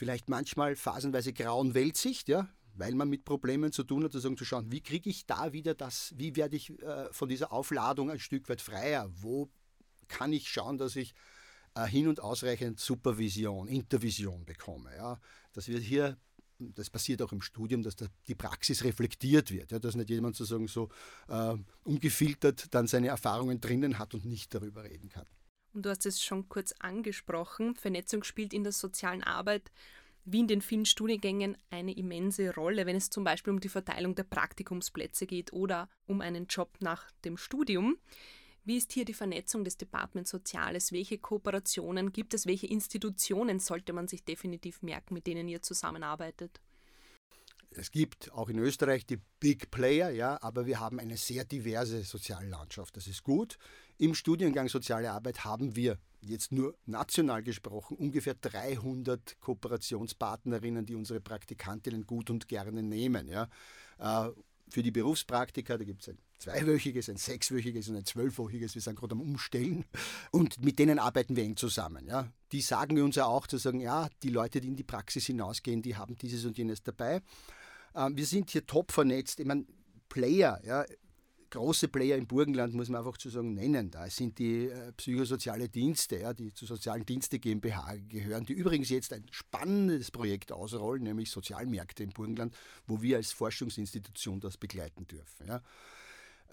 [0.00, 4.46] vielleicht manchmal phasenweise grauen Weltsicht, ja, weil man mit Problemen zu tun hat, sozusagen zu
[4.46, 8.18] schauen, wie kriege ich da wieder das, wie werde ich äh, von dieser Aufladung ein
[8.18, 9.50] Stück weit freier, wo
[10.08, 11.12] kann ich schauen, dass ich
[11.74, 14.90] äh, hin und ausreichend Supervision, Intervision bekomme.
[14.96, 15.20] Ja?
[15.52, 16.16] Dass wir hier,
[16.58, 19.78] das passiert auch im Studium, dass die Praxis reflektiert wird, ja?
[19.78, 20.88] dass nicht jemand sozusagen so
[21.28, 25.26] äh, ungefiltert dann seine Erfahrungen drinnen hat und nicht darüber reden kann.
[25.72, 29.70] Und du hast es schon kurz angesprochen, Vernetzung spielt in der sozialen Arbeit
[30.24, 34.14] wie in den vielen Studiengängen eine immense Rolle, wenn es zum Beispiel um die Verteilung
[34.14, 37.96] der Praktikumsplätze geht oder um einen Job nach dem Studium.
[38.64, 40.92] Wie ist hier die Vernetzung des Departments Soziales?
[40.92, 42.46] Welche Kooperationen gibt es?
[42.46, 46.60] Welche Institutionen sollte man sich definitiv merken, mit denen ihr zusammenarbeitet?
[47.76, 52.02] Es gibt auch in Österreich die Big Player, ja, aber wir haben eine sehr diverse
[52.02, 52.96] Soziallandschaft.
[52.96, 53.58] Das ist gut.
[53.96, 61.20] Im Studiengang Soziale Arbeit haben wir jetzt nur national gesprochen ungefähr 300 Kooperationspartnerinnen, die unsere
[61.20, 63.28] Praktikantinnen gut und gerne nehmen.
[63.28, 63.48] Ja.
[63.98, 64.30] Äh,
[64.68, 68.96] für die Berufspraktika, da gibt es ein zweiwöchiges, ein sechswöchiges und ein zwölfwöchiges, wir sind
[68.98, 69.84] gerade am Umstellen.
[70.30, 72.06] Und mit denen arbeiten wir eng zusammen.
[72.06, 72.32] Ja.
[72.52, 75.26] Die sagen wir uns ja auch, zu sagen, ja, die Leute, die in die Praxis
[75.26, 77.20] hinausgehen, die haben dieses und jenes dabei.
[77.94, 79.40] Äh, wir sind hier top vernetzt.
[79.40, 79.66] Ich meine,
[80.08, 80.84] Player, ja,
[81.50, 83.90] große Player im Burgenland, muss man einfach zu sagen, nennen.
[83.90, 88.88] Da sind die äh, psychosoziale Dienste, ja, die zu sozialen Dienste GmbH gehören, die übrigens
[88.88, 95.06] jetzt ein spannendes Projekt ausrollen, nämlich Sozialmärkte im Burgenland, wo wir als Forschungsinstitution das begleiten
[95.06, 95.46] dürfen.
[95.46, 95.62] Ja.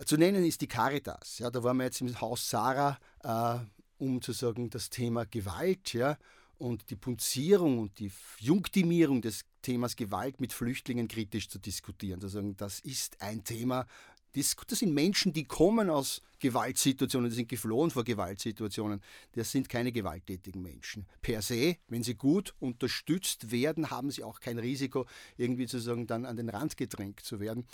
[0.05, 1.39] Zu nennen ist die Caritas.
[1.39, 3.59] Ja, da waren wir jetzt im Haus Sarah, äh,
[3.97, 6.17] um zu sagen, das Thema Gewalt ja,
[6.57, 12.23] und die Punzierung und die Junktimierung des Themas Gewalt mit Flüchtlingen kritisch zu diskutieren.
[12.23, 13.85] Also das ist ein Thema,
[14.31, 19.01] das, das, sind Menschen, die kommen aus Gewaltsituationen, die sind geflohen vor Gewaltsituationen.
[19.33, 21.05] Das sind keine gewalttätigen Menschen.
[21.21, 26.07] Per se, wenn sie gut unterstützt werden, haben sie auch kein Risiko, irgendwie zu sagen,
[26.07, 27.65] dann an den Rand gedrängt zu werden.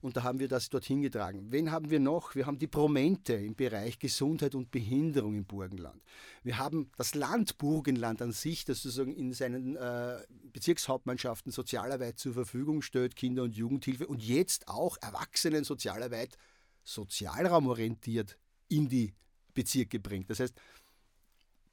[0.00, 1.50] Und da haben wir das dorthin getragen.
[1.50, 2.36] Wen haben wir noch?
[2.36, 6.00] Wir haben die Promente im Bereich Gesundheit und Behinderung im Burgenland.
[6.44, 10.18] Wir haben das Land Burgenland an sich, das sozusagen in seinen äh,
[10.52, 16.36] Bezirkshauptmannschaften Sozialarbeit zur Verfügung stellt, Kinder- und Jugendhilfe und jetzt auch Erwachsenen-Sozialarbeit
[16.84, 19.14] sozialraumorientiert in die
[19.52, 20.30] Bezirke bringt.
[20.30, 20.54] Das heißt,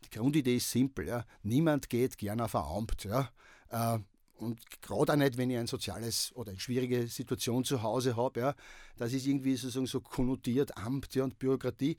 [0.05, 1.07] die Grundidee ist simpel.
[1.07, 1.25] Ja.
[1.43, 3.03] Niemand geht gern auf ein Amt.
[3.03, 3.29] Ja.
[3.69, 3.99] Äh,
[4.37, 8.39] und gerade auch nicht, wenn ich ein soziales oder eine schwierige Situation zu Hause habe,
[8.39, 8.55] ja,
[8.97, 11.97] das ist irgendwie sozusagen so konnotiert, Amt ja, und Bürokratie.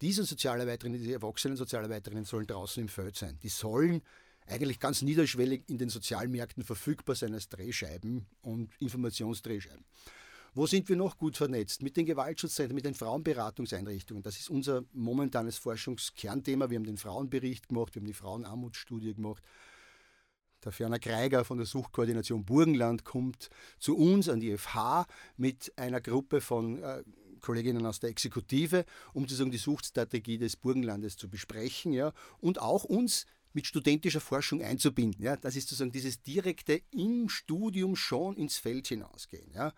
[0.00, 3.38] Diese Sozialarbeiterinnen, diese erwachsenen Sozialarbeiterinnen sollen draußen im Feld sein.
[3.42, 4.02] Die sollen
[4.46, 9.84] eigentlich ganz niederschwellig in den Sozialmärkten verfügbar sein als Drehscheiben und Informationsdrehscheiben.
[10.54, 11.82] Wo sind wir noch gut vernetzt?
[11.82, 14.22] Mit den Gewaltschutzzentren, mit den Frauenberatungseinrichtungen.
[14.22, 16.68] Das ist unser momentanes Forschungskernthema.
[16.68, 19.42] Wir haben den Frauenbericht gemacht, wir haben die Frauenarmutsstudie gemacht.
[20.64, 26.00] Der Ferner Kreiger von der Suchtkoordination Burgenland kommt zu uns an die FH mit einer
[26.00, 27.02] Gruppe von äh,
[27.40, 32.84] Kolleginnen aus der Exekutive, um sozusagen die Suchtstrategie des Burgenlandes zu besprechen ja, und auch
[32.84, 35.22] uns mit studentischer Forschung einzubinden.
[35.22, 35.36] Ja.
[35.36, 39.50] Das ist sozusagen dieses direkte im Studium schon ins Feld hinausgehen.
[39.54, 39.72] Ja.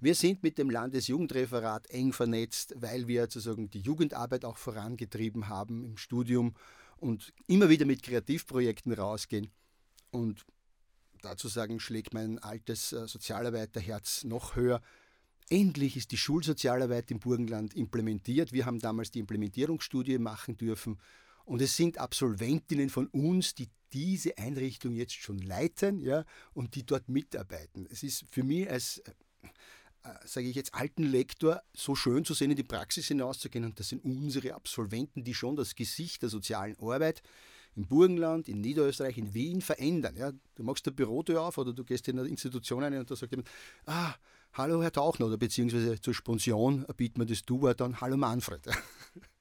[0.00, 5.84] Wir sind mit dem Landesjugendreferat eng vernetzt, weil wir sozusagen die Jugendarbeit auch vorangetrieben haben
[5.84, 6.54] im Studium
[6.96, 9.50] und immer wieder mit Kreativprojekten rausgehen.
[10.12, 10.44] Und
[11.22, 14.80] dazu sagen, schlägt mein altes äh, Sozialarbeiterherz noch höher.
[15.50, 18.52] Endlich ist die Schulsozialarbeit im Burgenland implementiert.
[18.52, 20.98] Wir haben damals die Implementierungsstudie machen dürfen.
[21.44, 26.86] Und es sind Absolventinnen von uns, die diese Einrichtung jetzt schon leiten ja, und die
[26.86, 27.86] dort mitarbeiten.
[27.90, 29.02] Es ist für mich als
[30.04, 33.64] äh, sage ich jetzt, alten Lektor so schön zu sehen, in die Praxis hinauszugehen.
[33.64, 37.22] Und das sind unsere Absolventen, die schon das Gesicht der sozialen Arbeit
[37.76, 40.16] im Burgenland, in Niederösterreich, in Wien verändern.
[40.16, 43.16] Ja, du machst eine Bürotür auf oder du gehst in eine Institution ein und da
[43.16, 43.48] sagt jemand,
[43.86, 44.14] ah,
[44.52, 48.62] hallo Herr Tauchner oder beziehungsweise zur Sponsion bieten wir das Du-Wort an, hallo Manfred.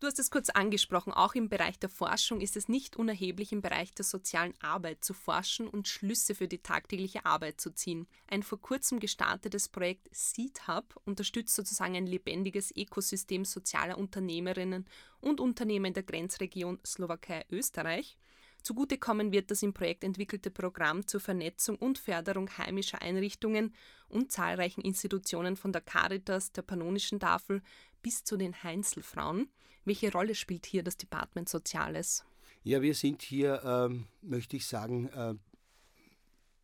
[0.00, 3.62] Du hast es kurz angesprochen, auch im Bereich der Forschung ist es nicht unerheblich, im
[3.62, 8.06] Bereich der sozialen Arbeit zu forschen und Schlüsse für die tagtägliche Arbeit zu ziehen.
[8.28, 14.86] Ein vor kurzem gestartetes Projekt Seed Hub unterstützt sozusagen ein lebendiges Ökosystem sozialer Unternehmerinnen
[15.20, 18.18] und Unternehmen der Grenzregion Slowakei-Österreich.
[18.62, 23.74] Zugutekommen wird das im Projekt entwickelte Programm zur Vernetzung und Förderung heimischer Einrichtungen
[24.08, 27.62] und zahlreichen Institutionen von der Caritas, der Pannonischen Tafel
[28.02, 29.48] bis zu den Heinzelfrauen.
[29.84, 32.24] Welche Rolle spielt hier das Department Soziales?
[32.62, 35.34] Ja, wir sind hier, ähm, möchte ich sagen, äh,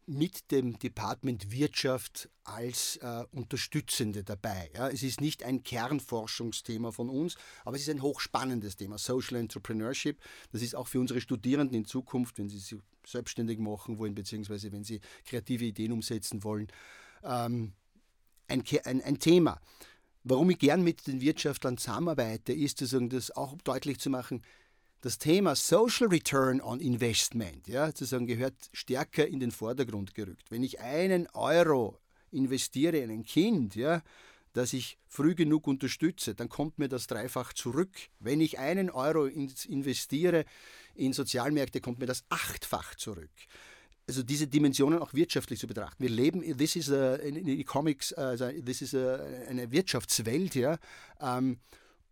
[0.06, 4.70] mit dem Department Wirtschaft als äh, Unterstützende dabei.
[4.74, 9.36] Ja, es ist nicht ein Kernforschungsthema von uns, aber es ist ein hochspannendes Thema, Social
[9.36, 10.20] Entrepreneurship.
[10.52, 14.72] Das ist auch für unsere Studierenden in Zukunft, wenn sie sich selbstständig machen wollen, beziehungsweise
[14.72, 16.68] wenn sie kreative Ideen umsetzen wollen,
[17.22, 17.72] ähm,
[18.48, 19.60] ein, ein, ein Thema.
[20.26, 24.42] Warum ich gern mit den Wirtschaftlern zusammenarbeite, ist, sozusagen, das auch deutlich zu machen,
[25.02, 30.50] das Thema Social Return on Investment ja, sozusagen gehört stärker in den Vordergrund gerückt.
[30.50, 31.98] Wenn ich einen Euro
[32.30, 34.02] investiere in ein Kind, ja,
[34.54, 37.90] das ich früh genug unterstütze, dann kommt mir das dreifach zurück.
[38.18, 40.46] Wenn ich einen Euro investiere
[40.94, 43.30] in Sozialmärkte, kommt mir das achtfach zurück
[44.06, 46.02] also diese Dimensionen auch wirtschaftlich zu betrachten.
[46.02, 50.78] Wir leben, this is a, in die Comics, also this is a, eine Wirtschaftswelt, ja.
[51.20, 51.58] Ähm,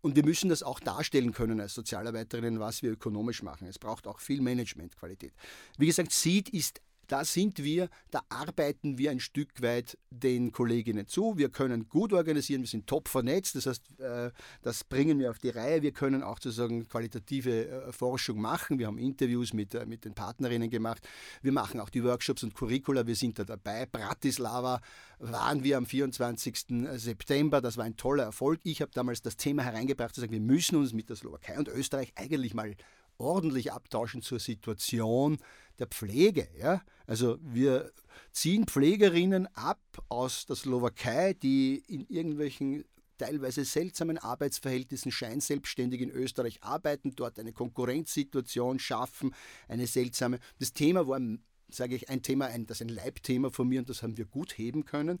[0.01, 3.67] und wir müssen das auch darstellen können als Sozialarbeiterinnen, was wir ökonomisch machen.
[3.67, 5.33] Es braucht auch viel Managementqualität.
[5.77, 11.07] Wie gesagt, Seed ist da sind wir, da arbeiten wir ein Stück weit den Kolleginnen
[11.07, 11.37] zu.
[11.37, 15.39] Wir können gut organisieren, wir sind top vernetzt, das heißt, äh, das bringen wir auf
[15.39, 15.81] die Reihe.
[15.81, 18.79] Wir können auch sozusagen qualitative äh, Forschung machen.
[18.79, 21.07] Wir haben Interviews mit, äh, mit den Partnerinnen gemacht.
[21.41, 23.85] Wir machen auch die Workshops und Curricula, wir sind da dabei.
[23.85, 24.81] Bratislava
[25.19, 26.87] waren wir am 24.
[26.95, 28.59] September, das war ein toller Erfolg.
[28.63, 31.67] Ich habe damals das Thema hereingebracht, zu sagen, wir müssen uns mit der Slowakei und
[31.67, 32.75] Österreich eigentlich mal
[33.23, 35.37] ordentlich abtauschen zur Situation
[35.79, 36.47] der Pflege.
[36.59, 36.83] Ja?
[37.07, 37.91] Also wir
[38.31, 42.85] ziehen Pflegerinnen ab aus der Slowakei, die in irgendwelchen
[43.17, 49.33] teilweise seltsamen Arbeitsverhältnissen scheinselbstständig in Österreich arbeiten, dort eine Konkurrenzsituation schaffen,
[49.67, 50.39] eine seltsame.
[50.59, 51.21] Das Thema war,
[51.69, 54.57] sage ich, ein Thema, ein, das ein Leibthema von mir und das haben wir gut
[54.57, 55.19] heben können.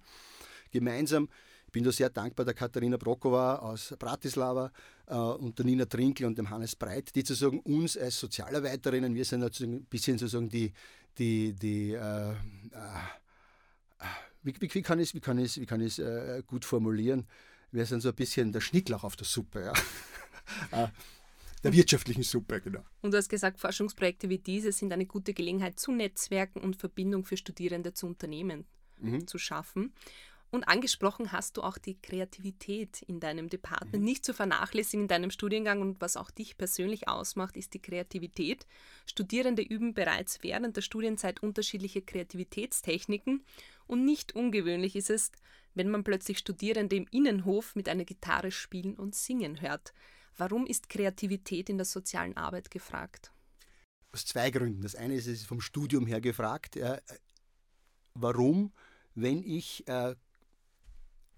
[0.71, 1.29] Gemeinsam
[1.73, 4.71] bin da sehr dankbar der Katharina Brokova aus Bratislava
[5.07, 9.25] äh, und der Nina Trinkel und dem Hannes Breit, die sozusagen uns als Sozialarbeiterinnen, wir
[9.25, 10.71] sind sozusagen ein bisschen sozusagen die,
[11.17, 12.35] die, die äh, äh,
[14.43, 17.27] wie, wie, wie, kann ich es wie kann wie kann äh, gut formulieren?
[17.71, 19.65] Wir sind so ein bisschen der Schnittlauch auf der Suppe.
[19.65, 19.73] Ja.
[20.71, 20.89] Äh,
[21.63, 22.83] der wirtschaftlichen Suppe, genau.
[23.01, 27.23] Und du hast gesagt, Forschungsprojekte wie diese sind eine gute Gelegenheit zu Netzwerken und Verbindung
[27.23, 28.65] für Studierende zu Unternehmen
[28.99, 29.25] mhm.
[29.25, 29.93] zu schaffen.
[30.53, 34.03] Und angesprochen hast du auch die Kreativität in deinem Department.
[34.03, 34.03] Mhm.
[34.03, 38.67] Nicht zu vernachlässigen in deinem Studiengang und was auch dich persönlich ausmacht, ist die Kreativität.
[39.07, 43.43] Studierende üben bereits während der Studienzeit unterschiedliche Kreativitätstechniken
[43.87, 45.31] und nicht ungewöhnlich ist es,
[45.73, 49.91] wenn man plötzlich Studierende im Innenhof mit einer Gitarre spielen und singen hört.
[50.37, 53.31] Warum ist Kreativität in der sozialen Arbeit gefragt?
[54.11, 54.83] Aus zwei Gründen.
[54.83, 56.77] Das eine ist, es ist vom Studium her gefragt.
[58.13, 58.71] Warum,
[59.15, 60.13] wenn ich äh,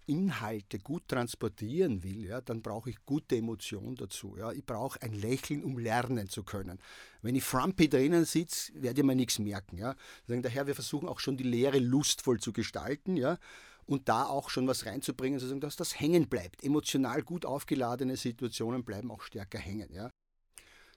[0.07, 4.35] Inhalte gut transportieren will, ja, dann brauche ich gute Emotionen dazu.
[4.37, 4.51] Ja.
[4.51, 6.79] Ich brauche ein Lächeln, um lernen zu können.
[7.21, 9.77] Wenn ich frumpy drinnen sitze, werde ich mir nichts merken.
[9.77, 9.95] Ja.
[10.27, 13.37] Daher, wir versuchen auch schon die Lehre lustvoll zu gestalten ja,
[13.85, 16.63] und da auch schon was reinzubringen, sozusagen, dass das hängen bleibt.
[16.63, 19.91] Emotional gut aufgeladene Situationen bleiben auch stärker hängen.
[19.91, 20.11] Ja.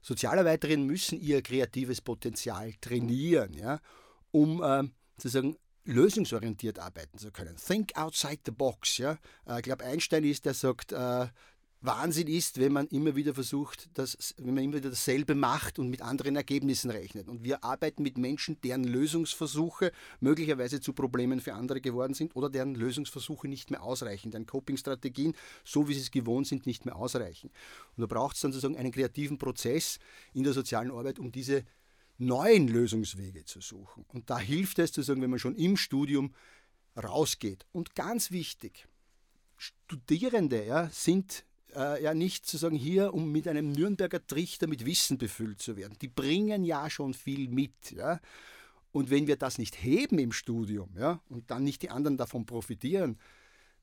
[0.03, 3.81] Sozialarbeiterinnen müssen ihr kreatives Potenzial trainieren, ja,
[4.31, 4.85] um äh,
[5.17, 5.57] sozusagen
[5.89, 7.57] lösungsorientiert arbeiten zu können.
[7.57, 8.99] Think outside the box.
[8.99, 9.19] Ja?
[9.47, 11.27] Äh, ich glaube, Einstein ist, der sagt, äh,
[11.81, 15.91] Wahnsinn ist, wenn man immer wieder versucht, dass, wenn man immer wieder dasselbe macht und
[15.91, 17.29] mit anderen Ergebnissen rechnet.
[17.29, 22.51] Und wir arbeiten mit Menschen, deren Lösungsversuche möglicherweise zu Problemen für andere geworden sind oder
[22.51, 26.97] deren Lösungsversuche nicht mehr ausreichen, deren Coping-Strategien, so wie sie es gewohnt sind, nicht mehr
[26.97, 27.51] ausreichen.
[27.97, 30.01] Und da braucht es dann sozusagen einen kreativen Prozess
[30.35, 31.65] in der sozialen Arbeit, um diese
[32.19, 34.05] neuen Lösungswege zu suchen.
[34.09, 36.35] Und da hilft es zu sagen, wenn man schon im Studium
[36.97, 37.65] rausgeht.
[37.73, 38.89] Und ganz wichtig,
[39.57, 45.19] Studierende ja, sind äh, ja nicht sozusagen hier, um mit einem Nürnberger Trichter mit Wissen
[45.19, 45.97] befüllt zu werden.
[46.01, 47.93] Die bringen ja schon viel mit.
[47.93, 48.21] Ja?
[48.93, 52.47] Und wenn wir das nicht heben im Studium ja, und dann nicht die anderen davon
[52.47, 53.19] profitieren,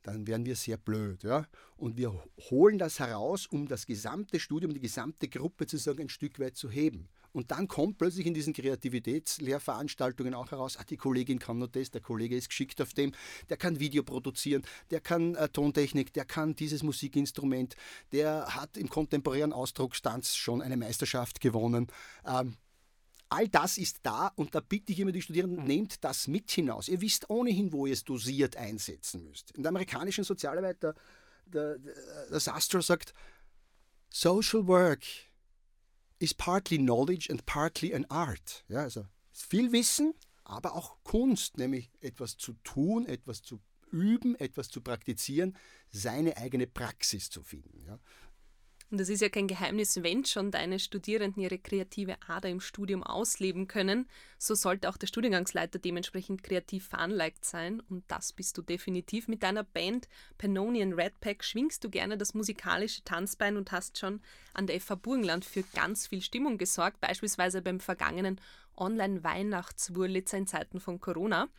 [0.04, 1.24] dann wären wir sehr blöd.
[1.24, 1.48] Ja?
[1.78, 2.13] Und wir
[2.50, 6.56] holen das heraus, um das gesamte Studium, die gesamte Gruppe zu sagen, ein Stück weit
[6.56, 7.08] zu heben.
[7.36, 11.91] Und dann kommt plötzlich in diesen Kreativitätslehrveranstaltungen auch heraus, ah, die Kollegin kann nur das,
[11.91, 13.12] der Kollege ist geschickt auf dem,
[13.50, 17.76] der kann Video produzieren, der kann äh, Tontechnik, der kann dieses Musikinstrument,
[18.13, 21.88] der hat im kontemporären Ausdruckstanz schon eine Meisterschaft gewonnen.
[22.26, 22.56] Ähm,
[23.28, 25.67] all das ist da und da bitte ich immer die Studierenden, mhm.
[25.67, 26.88] nehmt das mit hinaus.
[26.88, 29.52] Ihr wisst ohnehin, wo ihr es dosiert einsetzen müsst.
[29.52, 30.95] In der amerikanischen Sozialarbeit, der,
[31.48, 33.13] der, der Sastro sagt,
[34.10, 35.04] Social Work
[36.19, 38.63] is partly knowledge and partly an art.
[38.67, 44.69] Ja, also viel Wissen, aber auch Kunst, nämlich etwas zu tun, etwas zu üben, etwas
[44.69, 45.58] zu praktizieren,
[45.91, 47.86] seine eigene Praxis zu finden.
[47.86, 47.99] Ja.
[48.91, 53.04] Und es ist ja kein Geheimnis, wenn schon deine Studierenden ihre kreative Ader im Studium
[53.04, 57.82] ausleben können, so sollte auch der Studiengangsleiter dementsprechend kreativ veranlagt sein.
[57.89, 59.28] Und das bist du definitiv.
[59.28, 64.21] Mit deiner Band Pannonian Redpack schwingst du gerne das musikalische Tanzbein und hast schon
[64.54, 68.39] an der FH Burgenland für ganz viel Stimmung gesorgt, beispielsweise beim vergangenen
[68.78, 71.50] Online-Weihnachtswurlitzer in Zeiten von Corona.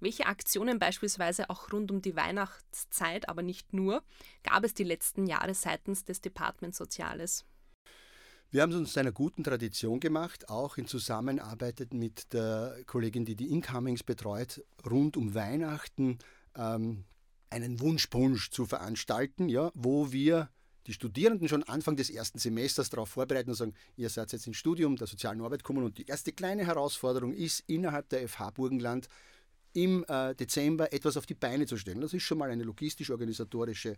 [0.00, 4.02] Welche Aktionen beispielsweise auch rund um die Weihnachtszeit, aber nicht nur,
[4.42, 7.44] gab es die letzten Jahre seitens des Department Soziales?
[8.50, 13.24] Wir haben es uns zu einer guten Tradition gemacht, auch in Zusammenarbeit mit der Kollegin,
[13.24, 16.18] die die Incomings betreut, rund um Weihnachten
[16.54, 17.04] ähm,
[17.50, 20.50] einen Wunschpunsch zu veranstalten, ja, wo wir
[20.86, 24.56] die Studierenden schon Anfang des ersten Semesters darauf vorbereiten und sagen, ihr seid jetzt ins
[24.56, 29.08] Studium der sozialen Arbeit gekommen und die erste kleine Herausforderung ist, innerhalb der FH Burgenland
[29.76, 32.00] im äh, Dezember etwas auf die Beine zu stellen.
[32.00, 33.96] Das ist schon mal eine logistisch-organisatorische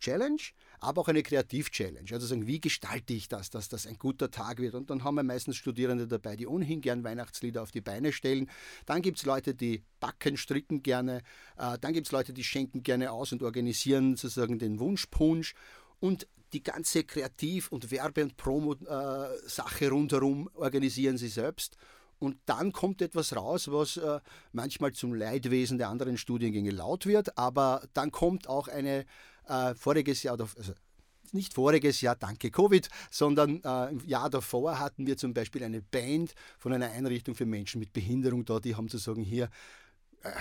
[0.00, 0.40] Challenge,
[0.80, 2.08] aber auch eine Kreativ-Challenge.
[2.10, 4.74] Also sagen, wie gestalte ich das, dass das ein guter Tag wird?
[4.74, 8.50] Und dann haben wir meistens Studierende dabei, die ohnehin gern Weihnachtslieder auf die Beine stellen.
[8.86, 11.18] Dann gibt es Leute, die backen, stricken gerne.
[11.56, 15.54] Äh, dann gibt es Leute, die schenken gerne aus und organisieren sozusagen den Wunschpunsch.
[16.00, 21.76] Und die ganze Kreativ- und Werbe- und Promo-Sache äh, rundherum organisieren sie selbst.
[22.20, 24.20] Und dann kommt etwas raus, was äh,
[24.52, 29.06] manchmal zum Leidwesen der anderen Studiengänge laut wird, aber dann kommt auch eine
[29.48, 30.74] äh, voriges Jahr, also
[31.32, 35.80] nicht voriges Jahr, danke Covid, sondern äh, im Jahr davor hatten wir zum Beispiel eine
[35.80, 39.48] Band von einer Einrichtung für Menschen mit Behinderung da, die haben sozusagen hier
[40.22, 40.32] äh,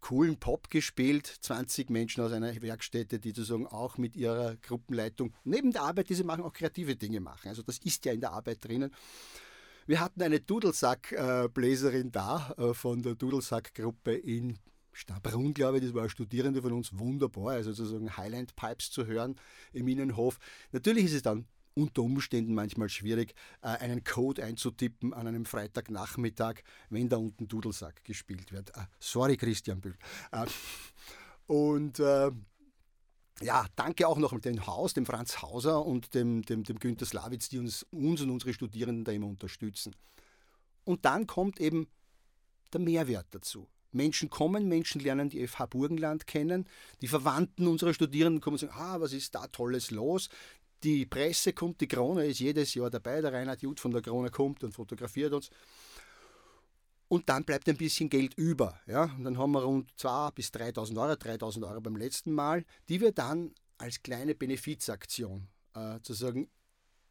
[0.00, 5.72] coolen Pop gespielt, 20 Menschen aus einer Werkstätte, die sozusagen auch mit ihrer Gruppenleitung neben
[5.72, 7.48] der Arbeit, die sie machen, auch kreative Dinge machen.
[7.48, 8.90] Also das ist ja in der Arbeit drinnen.
[9.86, 14.58] Wir hatten eine Dudelsack-Bläserin da äh, von der Dudelsack-Gruppe in
[14.92, 19.06] Stabrunn, glaube ich, das war eine Studierende von uns, wunderbar, also sozusagen Highland Pipes zu
[19.06, 19.36] hören
[19.72, 20.38] im Innenhof.
[20.72, 26.62] Natürlich ist es dann unter Umständen manchmal schwierig, äh, einen Code einzutippen an einem Freitagnachmittag,
[26.90, 28.70] wenn da unten Dudelsack gespielt wird.
[28.70, 29.96] Äh, sorry, Christian Bühl.
[31.46, 32.00] Und
[33.42, 37.48] ja, danke auch noch dem Haus, dem Franz Hauser und dem, dem, dem Günter Slawitz,
[37.48, 39.94] die uns, uns und unsere Studierenden da immer unterstützen.
[40.84, 41.88] Und dann kommt eben
[42.72, 43.68] der Mehrwert dazu.
[43.92, 46.68] Menschen kommen, Menschen lernen die FH Burgenland kennen,
[47.00, 50.28] die Verwandten unserer Studierenden kommen und sagen, ah, was ist da Tolles los?
[50.82, 54.30] Die Presse kommt, die Krone ist jedes Jahr dabei, der Reinhard Jud von der Krone
[54.30, 55.50] kommt und fotografiert uns.
[57.08, 58.80] Und dann bleibt ein bisschen Geld über.
[58.86, 59.04] Ja?
[59.16, 63.00] Und dann haben wir rund 2.000 bis 3.000 Euro, 3.000 Euro beim letzten Mal, die
[63.00, 66.48] wir dann als kleine Benefizaktion äh, zu sagen,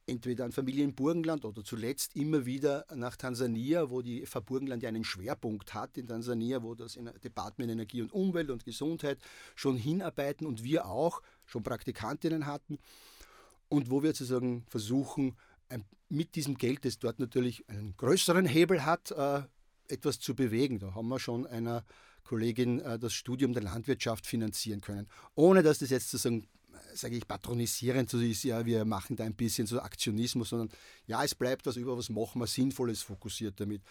[0.07, 4.89] entweder an Familien Burgenland oder zuletzt immer wieder nach Tansania, wo die FH Burgenland ja
[4.89, 9.17] einen Schwerpunkt hat in Tansania, wo das Department Energie und Umwelt und Gesundheit
[9.55, 12.77] schon hinarbeiten und wir auch schon Praktikantinnen hatten
[13.69, 15.35] und wo wir sozusagen versuchen,
[16.09, 19.41] mit diesem Geld, das dort natürlich einen größeren Hebel hat, äh,
[19.87, 20.79] etwas zu bewegen.
[20.79, 21.83] Da haben wir schon einer
[22.25, 27.15] Kollegin äh, das Studium der Landwirtschaft finanzieren können, ohne dass das jetzt sozusagen äh, sage
[27.15, 30.69] ich, patronisierend so ist, ja, wir machen da ein bisschen so Aktionismus, sondern
[31.07, 33.81] ja, es bleibt was über, was machen wir Sinnvolles fokussiert damit.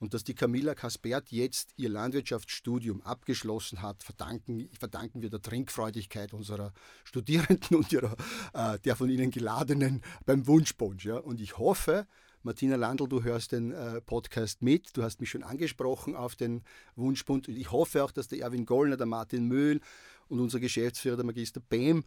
[0.00, 6.32] Und dass die Camilla Kaspert jetzt ihr Landwirtschaftsstudium abgeschlossen hat, verdanken, verdanken wir der Trinkfreudigkeit
[6.32, 6.72] unserer
[7.04, 8.16] Studierenden und ihrer,
[8.52, 11.04] äh, der von ihnen geladenen beim Wunschpunsch.
[11.04, 11.18] Ja.
[11.18, 12.06] Und ich hoffe,
[12.44, 14.94] Martina Landl, du hörst den äh, Podcast mit.
[14.96, 16.62] Du hast mich schon angesprochen auf den
[16.94, 17.48] Wunschbund.
[17.48, 19.80] Ich hoffe auch, dass der Erwin Gollner, der Martin Möhl
[20.28, 22.04] und unser Geschäftsführer, der Magister Behm,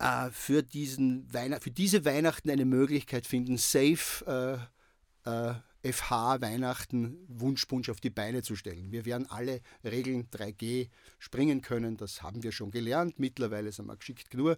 [0.00, 1.28] äh, für, diesen
[1.60, 4.68] für diese Weihnachten eine Möglichkeit finden, safe
[5.24, 8.92] äh, äh FH Weihnachten Wunschpunsch auf die Beine zu stellen.
[8.92, 13.18] Wir werden alle Regeln 3G springen können, das haben wir schon gelernt.
[13.18, 14.56] Mittlerweile sind wir geschickt genug.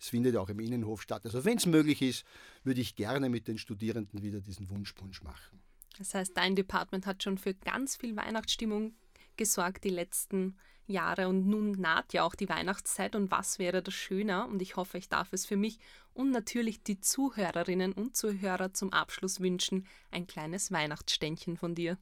[0.00, 1.24] Es findet auch im Innenhof statt.
[1.24, 2.24] Also wenn es möglich ist,
[2.64, 5.60] würde ich gerne mit den Studierenden wieder diesen Wunschpunsch machen.
[5.98, 8.94] Das heißt, dein Department hat schon für ganz viel Weihnachtsstimmung
[9.36, 10.56] gesorgt die letzten
[10.86, 14.76] Jahre und nun naht ja auch die Weihnachtszeit und was wäre das schöner und ich
[14.76, 15.78] hoffe, ich darf es für mich
[16.12, 21.98] und natürlich die Zuhörerinnen und Zuhörer zum Abschluss wünschen, ein kleines Weihnachtsständchen von dir.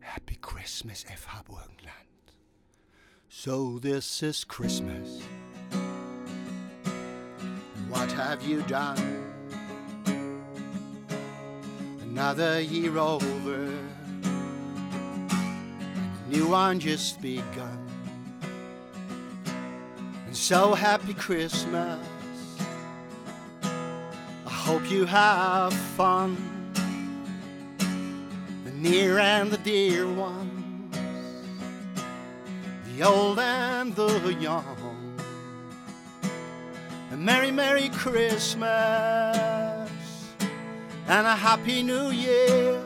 [0.00, 2.02] Happy Christmas, FH Burgenland.
[3.28, 5.22] So this is Christmas.
[7.88, 9.21] What have you done?
[12.14, 13.72] Another year over.
[16.28, 17.88] new one just begun.
[20.26, 22.06] And so happy Christmas.
[23.62, 26.36] I hope you have fun.
[28.66, 30.98] The near and the dear ones,
[32.88, 35.16] the old and the young.
[37.10, 39.51] A Merry, Merry Christmas
[41.08, 42.80] and a Happy New Year.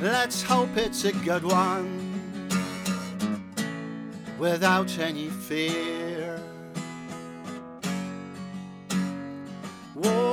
[0.00, 2.10] Let's hope it's a good one
[4.38, 6.40] without any fear.
[9.94, 10.29] War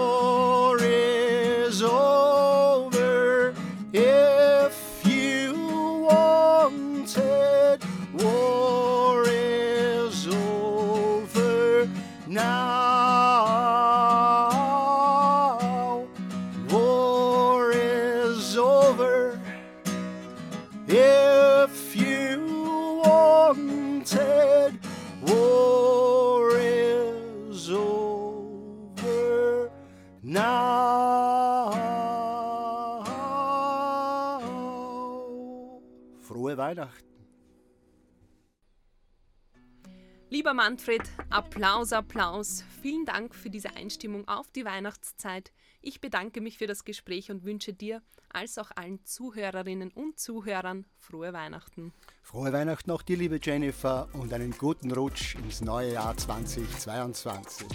[40.48, 42.64] Lieber Manfred, Applaus, Applaus.
[42.82, 45.52] Vielen Dank für diese Einstimmung auf die Weihnachtszeit.
[45.82, 50.86] Ich bedanke mich für das Gespräch und wünsche dir als auch allen Zuhörerinnen und Zuhörern
[51.00, 51.92] frohe Weihnachten.
[52.22, 57.68] Frohe Weihnachten auch dir, liebe Jennifer, und einen guten Rutsch ins neue Jahr 2022.